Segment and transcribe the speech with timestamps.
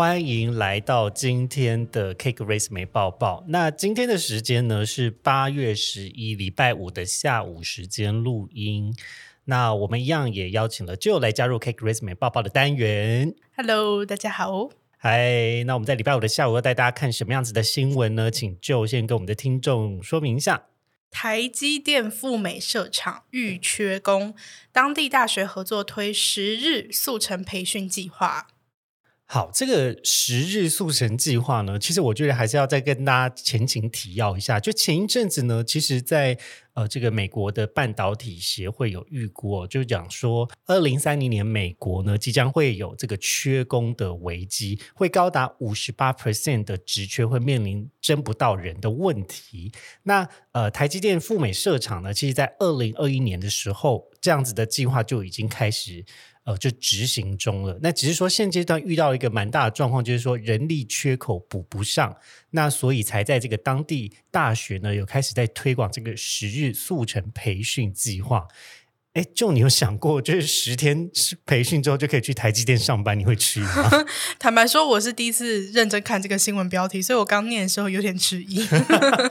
[0.00, 3.44] 欢迎来到今天的 Cake Race 没抱抱。
[3.48, 8.96] 那今天的时间呢是八月十一礼拜五的下午时间录音。
[9.44, 13.34] 那我们一样也邀请了 Joe 来加入 Cake Race 没抱抱的单元。
[13.54, 14.70] Hello，大家好。
[14.96, 18.30] 嗨，那我们在礼拜五的下午要带大家看什么样子的新闻呢？
[18.30, 20.62] 请 Joe 先跟我们的听众说明一下。
[21.10, 24.34] 台积电赴美设厂欲缺工，
[24.72, 28.46] 当地大学合作推十日速成培训计划。
[29.32, 34.58] 好，这个十日速成计划呢，其实我觉得还是要再跟大家前情提要一下。
[34.58, 36.36] 就前一阵子呢，其实在，
[36.72, 49.70] 呃这个美国的半导体协会有预估、哦，就讲说，二零三零年美国呢即将会有这个缺工的危机，会高达五十八 percent 的职缺会面临征不到人的问题。
[50.02, 56.04] 那呃，台积电赴美设厂呢，其实在二零二一年的时候，这样子的计划就已经开始。
[56.44, 57.78] 呃，就执行中了。
[57.82, 62.16] 那只是说现阶段遇到一个蛮大的状况，就是说人力缺口补不上，
[62.50, 68.48] 那所以才在这个当地大学呢有开始在推广这个十日速成培训计划。
[69.14, 71.10] 哎，就你有想过，就是十天
[71.44, 73.90] 培训之后就可以去台积电上班，你会去吗？
[74.38, 78.64] 坦白说，我是第一次认真看这个新闻标题，所以我刚念的时候有点迟疑。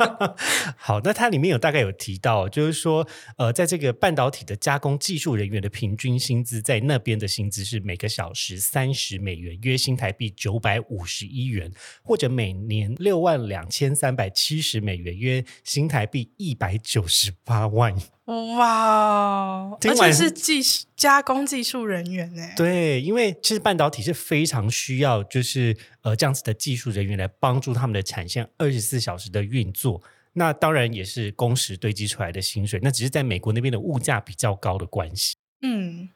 [0.76, 11.72] 好，那它里面有大概有提到，就是说，呃，在这个半导体的加工技术人员的平均薪资，在那边的薪资是每个小时三十美元，约新台币九百五十一元，
[12.04, 17.96] 或者每年六万两千三百七十美元，约新台币一百九十八万。
[18.30, 20.62] 哇，而且是技
[20.96, 22.48] 加工技术人员呢？
[22.56, 30.02] 对，因为其实半导体是非常需要，就是呃这样子的技术人员来帮助他们的产线二十四小时的运作。
[30.34, 35.36] 那当然也是工时堆积出来的薪水，那只是在美国那边的物价比较高的关系。
[35.62, 36.10] 嗯，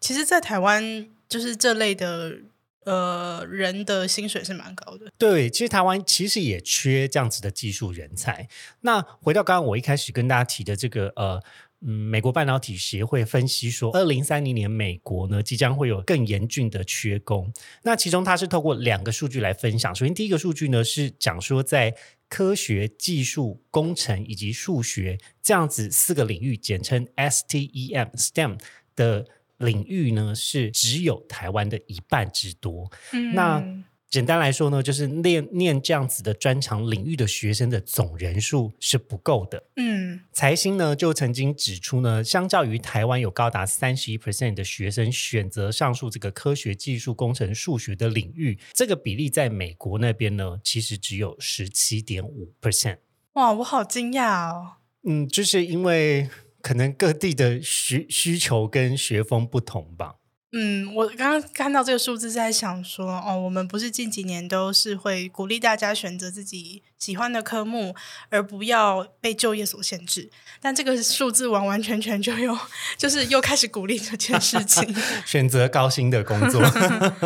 [0.00, 2.38] 其实，在台湾就是这类的
[2.86, 5.12] 呃人的薪水是蛮高的。
[5.18, 8.48] 对，其实台湾其实也缺这样子的技术人才。
[8.80, 11.42] 那回到刚刚我一开始跟大家提的这个呃。
[11.82, 17.52] 嗯，美国半导体协会分析说，二零三零年美国呢即将会有更严峻的缺工。
[17.82, 19.94] 那其中它是透过两个数据来分享。
[19.94, 21.94] 首先，第一个数据呢是讲说，在
[22.30, 28.58] 科学技术、工程以及数学这样子四个领域，简称 STEM STEM
[28.96, 29.26] 的
[29.58, 32.90] 领域呢，是只有台湾的一半之多。
[33.12, 33.64] 嗯，那
[34.08, 39.64] 简单来说呢，就是念念这样子的专长领域的学生的总人数是不够的。
[39.76, 52.98] 嗯，财新呢就曾经指出呢，相较于台湾有高达三十一 percent 的学生选择上述这个科学技术、工程、数学的领域，这个比例在美国那边呢，其实只有十七点五 percent。
[53.32, 54.76] 哇，我好惊讶哦！
[55.02, 56.30] 嗯，就是因为
[56.66, 60.16] 可能各地的需需求跟学风不同吧。
[60.52, 67.94] 嗯，我刚刚看到这个数字，在想说，哦，我们不是近几年都是会鼓励大家选择自己喜欢的科目，
[68.30, 70.30] 而不要被就业所限制。
[70.62, 72.56] 但这个数字完完全全就又
[72.96, 74.94] 就是又开始鼓励这件事情，
[75.26, 76.62] 选择高薪的工作。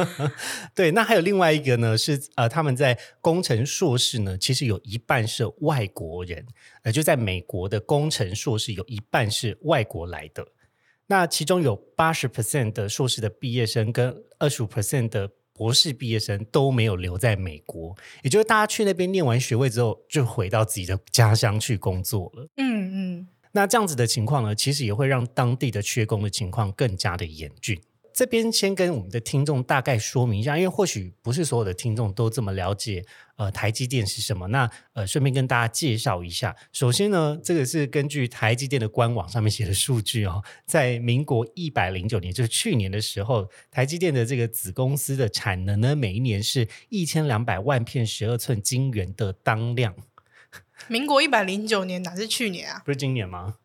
[0.74, 6.46] 对，那还有另外一个呢，是呃，他们在工程硕士呢，其实有一半是外国人，
[6.82, 10.44] 呃，就在美国的工程硕士有一半是外国来的。
[11.10, 22.46] 那其中有八十 percent 的硕士的毕业生跟二十五 percent 的博士毕业生都没有留在美国，也就是大家去那边念完学位之后，就回到自己的家乡去工作了。
[22.58, 27.82] 嗯嗯，那这样子的情况呢，其实也会让当地的缺工的情况更加的严峻。
[28.20, 33.02] 这边先跟我们的听众大概说明一下，因为或许不是所有的听众都这么了解，
[33.36, 34.46] 呃，台积电是什么。
[34.48, 36.54] 那呃，顺便跟大家介绍一下。
[36.70, 49.94] 首先呢，这个是根据台积电的官网上面写的数据哦，在民国一百零九年，就是去年的时候，台积电的这个子公司的产能呢，每一年是一千两百万片十二寸晶圆的当量。
[50.88, 52.82] 民国一百零九年哪是去年啊？
[52.84, 53.56] 不是今年吗？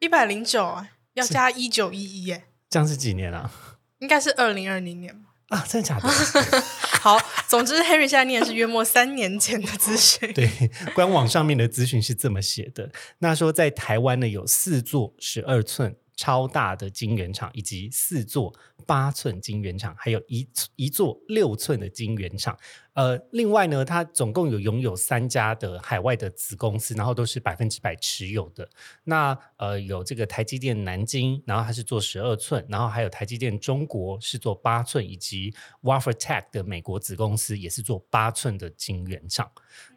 [0.00, 2.46] 一百零九啊，要加一九一一耶。
[2.68, 3.52] 这样是几年啊？
[4.00, 5.14] 应该是二零二零年
[5.48, 6.08] 啊，真的假的？
[7.00, 7.18] 好，
[7.48, 10.32] 总之 Henry 现在念的是约莫三年前的资讯。
[10.32, 10.50] 对，
[10.94, 12.90] 官网上面的资讯是这么写的。
[13.18, 18.54] 那说在台湾呢，有四座十二寸超大的晶圆厂，以及四座
[18.86, 22.56] 八寸晶圆厂，还有一一座六寸的晶圆厂。
[22.92, 28.68] 呃，另外呢，它总共有拥有三家的海外的子公司，然后都是百分之百持有的。
[29.02, 35.52] 那呃，有这个台积电南京，然后它是做十二寸，然后还有台积电中国是做八寸，以及
[35.82, 39.50] Wafer Tech 的美国子公司也是做八寸的晶圆厂。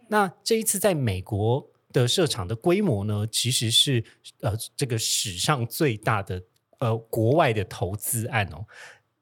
[0.09, 4.03] 那这一次在美国的设厂的规模呢，其实是
[4.41, 6.41] 呃这个史上最大的
[6.79, 8.65] 呃国外的投资案哦。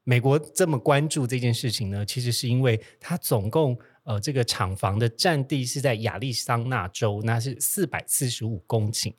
[0.04, 9.12] 美国这么关注这件事情呢，其实是因为它总共呃这个厂房的占地是在亚利桑那州，那是四百四十五公顷。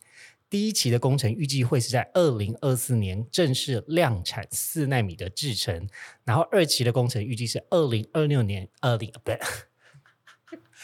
[0.50, 5.90] 第一期的工程预计会是在二零二四年正式量产四纳米的制程，
[6.24, 9.38] 然后二期的工程预计是二零二六年二零不对，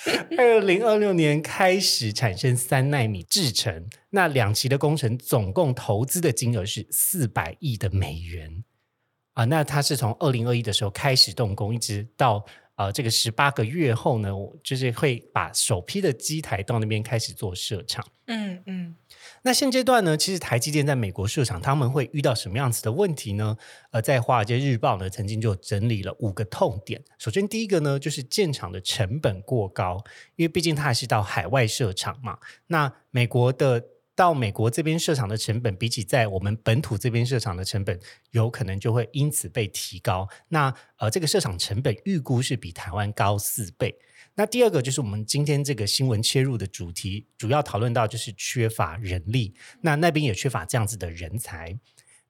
[0.38, 3.88] 二零二六年开始产生三纳米制程。
[4.09, 8.63] 那两期的工程总共投资的金额是四百亿的美元。
[9.33, 12.45] 啊，那它是从二零二一的时候开始动工，一直到
[12.75, 18.06] 呃这个十八个月后呢，我就是会把首批的机台到那边开始做设厂。
[18.28, 18.96] 嗯嗯。
[19.44, 23.58] 那现阶段呢，其实台积电在美国设厂，他们会遇到什么样子的问题呢？
[23.92, 27.02] 呃，在华尔街日报呢，曾经就整理了五个痛点。
[27.18, 30.04] 首先，第一个呢，就是建厂的成本过高，
[30.36, 32.38] 因为毕竟它还是到海外设厂嘛。
[32.68, 33.84] 那美国的。
[34.15, 38.00] 到美国这边设厂的成本，比起在我们本土这边设厂的成本，
[38.31, 40.27] 有可能就会因此被提高。
[40.50, 43.98] 那呃，这个设厂成本预估是比台湾高四倍。
[44.36, 51.77] 那第二个就是我们今天这个新闻切入的主题，主要讨论到就是缺乏人力，那那边也缺乏这样子的人才。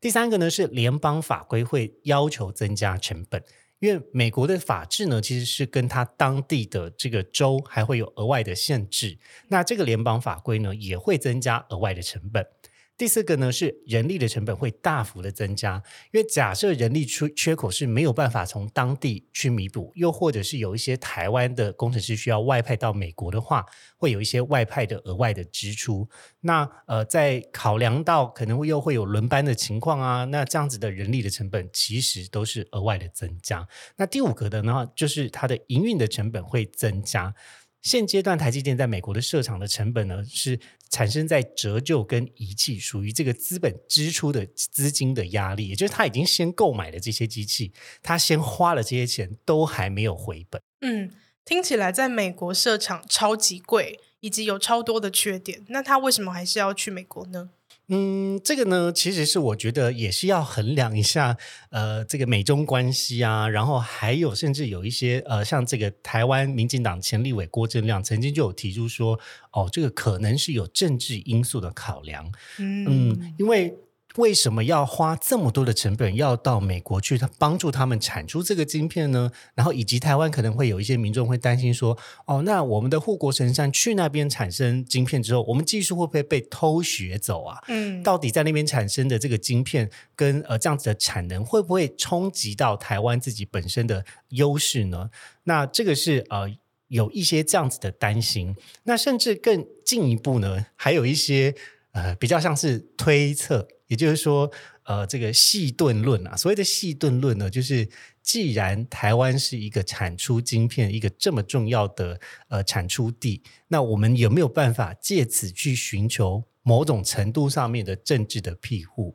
[0.01, 3.41] 第三个呢是联邦法规会要求增加成本。
[3.83, 9.17] 因为美国的法制呢，其实是跟它当地的这个州还会有额外的限制，
[9.49, 12.47] 那这个联邦法规呢，也会增加额外的成本。
[12.95, 15.81] 第四个呢是人力的成本会大幅的增加，
[16.11, 23.65] 因为假设人力缺缺口是没有办法从当地去弥补，又或者是有一些台湾的工程师需要外派到美国的话，
[23.97, 26.07] 会有一些外派的额外的支出。
[26.41, 33.67] 那呃，在考量到可能会又会有轮班的情况啊，那这样子的人力的成本其实都是额外的增加。
[33.97, 37.33] 那第五个的呢，就是它的营运的成本会增加。
[37.83, 40.59] 现阶段台积电在美国的设厂的成本呢，是
[40.89, 50.61] 产生在折旧跟仪器，属于这个资本支出的资金的压力，也就是他已经先购买了这些机器，他先花了这些钱，都还没有回本。
[50.81, 51.11] 嗯，
[51.43, 57.49] 听起来在美国设厂超级贵，以及有超多的缺点，那他为什么还是要去美国呢？
[57.89, 61.37] 嗯，这个呢，其实是我觉得也是要衡量一下，
[61.69, 69.19] 呃，这个美中关系啊，然后还有甚至有一些呃，像这个台湾民进党前立委郭正亮曾经就有提出说，
[69.51, 73.75] 哦，这个可能是有政治因素的考量，嗯，因为。
[74.17, 79.31] 为什么要花这么多的成本要到美国去，他帮助他们产出这个晶片呢？
[79.55, 87.57] 然后以及台湾可能会有一些民众会担心说：“哦，那我们的护国神山去那边产生晶片之后，我们技术会不会被偷学走啊？
[87.69, 95.09] 嗯，到底在那边产生的这个晶片跟呃这样子的产能会不会冲击到台湾自己本身的优势呢？
[95.45, 96.47] 那这个是呃
[96.89, 98.55] 有一些这样子的担心。
[98.83, 101.55] 那甚至更进一步呢，还有一些
[101.93, 103.67] 呃比较像是推测。
[103.93, 104.51] 也就是说，
[104.85, 107.87] 呃，这个细盾论啊，所谓的细盾论呢，就是
[108.23, 119.13] 既然台湾是一个产出晶片、一个这么重要的呃产出地，那我们有没有办法借此去寻求某种程度上面的政治的庇护？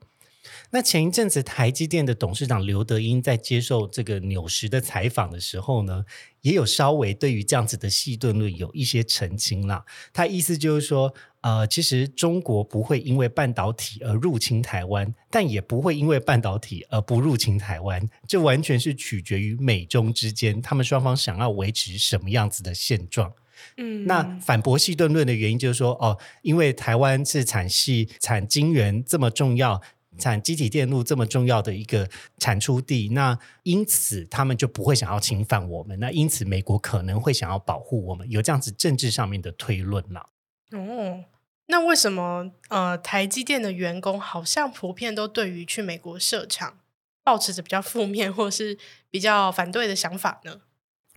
[0.71, 6.05] 那前一阵子，台积电的董事长刘德英在接受这个纽时的采访的时候呢，
[6.43, 9.85] 也有稍微对于这样子的细盾论有一些澄清啦。
[10.13, 18.07] 他意思就是说，呃，其实中国不会因为半导体而入侵台湾，但也不会因为半导体而不入侵台湾。
[18.27, 23.33] 这完全是取决于美中之间，他们双方想要维持什么样子的现状。
[23.77, 29.81] 嗯，那反驳细盾论的原因就是说，哦，因为台湾是产系产晶圆这么重要。
[30.19, 32.09] 产机体电路这么重要的一个
[32.39, 35.99] 产出地，那因此他们就不会想要侵犯我们。
[36.01, 40.31] 那因此美国可能会想要保护我们，有这样子政治上面的推论了。
[40.73, 41.25] 哦，
[41.67, 46.79] 那为什么呃台积电的员工好像普遍都对于去美国设厂，
[47.25, 48.79] 保持着比较负面或是
[49.11, 50.61] 比较反对的想法呢？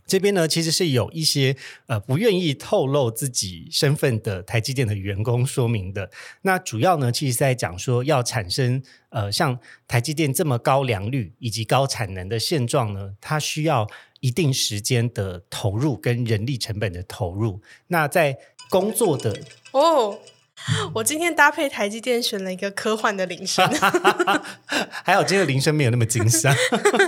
[0.06, 1.56] 这边呢，其实是有一些
[1.88, 6.10] 呃不愿意透露自己身份的台积电的员工说明的。
[6.42, 13.88] 那主要呢，其实在讲说要产生呃像台积电这么高良率以及高产能的现状呢，它需要
[14.20, 17.62] 一定时间的投入跟人力成本的投入。
[17.88, 18.38] 那在
[18.70, 19.38] 工作的
[19.72, 20.20] 哦，
[20.96, 23.68] 我今天搭配台积电选了一个科幻的铃声，
[25.04, 26.56] 还好今天的铃声没有那么惊吓，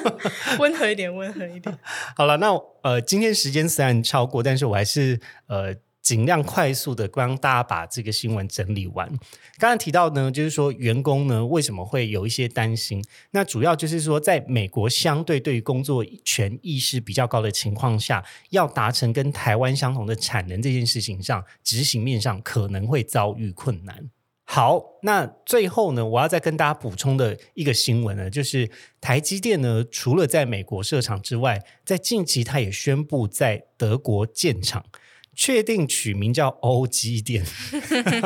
[0.60, 1.78] 温和一点，温和一点。
[2.16, 5.76] 好了，那呃，今天时间虽然超过，但是我还是呃。
[6.04, 9.10] 尽量快速的帮大家把这个新闻整理完。
[9.58, 13.02] 刚才提到呢，就是说员工呢为什么会有一些担心？
[13.32, 24.10] 那主要就是说，在美国相对对于工作权意识比较高的情况下，要达成跟台湾相同的产能这件事情上，执行面上可能会遭遇困难。
[24.46, 28.70] 好，那最后呢，我要再跟大家补充的一个新闻呢，就是
[29.00, 34.84] 台积电呢，除了在美国设厂之外，在近期它也宣布在德国建厂。
[35.36, 37.44] 确定取名叫欧基电，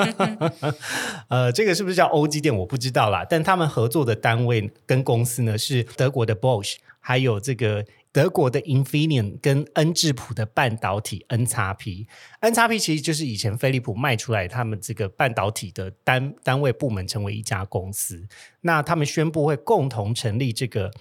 [1.30, 2.56] 呃，这个是不是叫欧基电？
[2.56, 3.26] 我不知道啦。
[3.30, 18.28] 但他们合作的单位跟公司呢，是德国的 Bosch，还有这个德国的 Infineon 跟恩智浦的半导体 N 叉 P，N 叉 P 其实就是以前飞利浦卖出来他们这个半导体的单单位部门，成为一家公司。
[18.62, 20.92] 那他们宣布会共同成立这个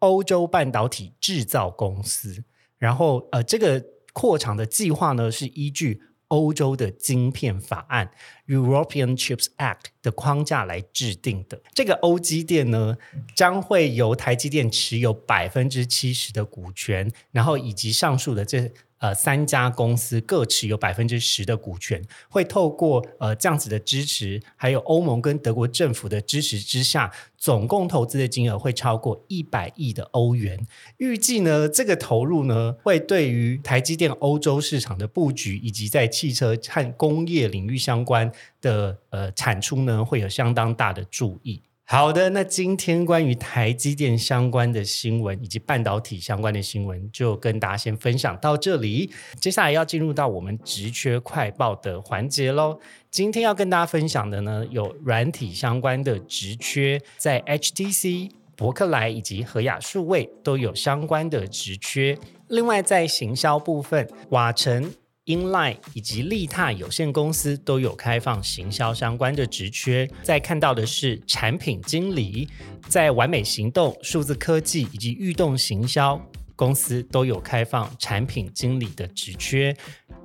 [0.00, 2.42] 欧洲半导体制造公司，
[2.78, 3.84] 然后呃，这个。
[4.12, 8.10] 扩厂的计划呢，是依据欧洲的晶片法案
[8.46, 11.60] （European Chips Act） 的框架来制定的。
[11.74, 12.96] 这个欧基电呢，
[13.34, 18.72] 将会由台积电持有百分之七十的股权，然后以及上述的这。
[19.02, 30.64] 呃，三家公司各持有百分之十的股权，会透过呃这样子的支持，还有欧盟跟德国政府的支持之下，总共投资的金额会超过一百亿的欧元。
[30.98, 38.30] 预计呢，这个投入呢，会对于台积电欧洲市场的布局，以及在汽车和工业领域相关
[38.60, 41.60] 的呃产出呢，会有相当大的注意。
[41.92, 49.12] 好的，那今天关于台积电相关的新闻以及半导体相关的新闻，就跟大家先分享到这里。
[49.38, 52.80] 接下来要进入到我们职缺快报的环节喽。
[53.10, 62.16] 今天要跟大家分享的呢，有软体相关的职缺，在 HTC、博克莱以及和雅数位都有相关的职缺。
[62.48, 64.90] 另外，在行销部分，瓦城。
[65.26, 70.08] Inline 以及利泰有限公司都有开放行销相关的职缺。
[70.20, 72.48] 再看到的是产品经理，
[72.88, 76.20] 在完美行动、数字科技以及御动行销
[76.56, 79.76] 公司都有开放产品经理的职缺。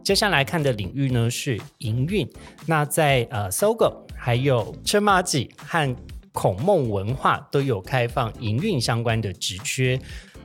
[0.04, 2.28] 接下来看的领域呢是营运。
[2.66, 5.96] 那在呃搜狗、还有车马记和
[6.32, 10.00] 孔孟文化都有开放营运相关的职缺。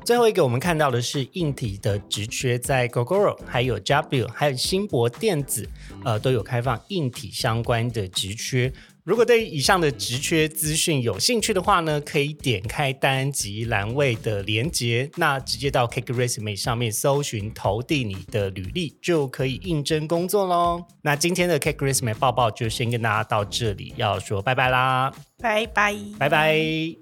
[0.05, 5.69] 最后一个我们看到的是硬体的职缺，在 Gogoro、还有 W、还有新博电子，
[6.05, 8.73] 呃，都有开放硬体相关的职缺。
[9.05, 20.85] 如果对以上的职缺资讯有兴趣的话呢，可以点开单集栏位的连接，那直接到 Cake Resume 上面搜寻投递你的履历，就可以应征工作喽。
[21.03, 27.02] 那今天的 Cake Resume 报报就先跟大家到这里，要说拜拜啦，拜拜，拜拜。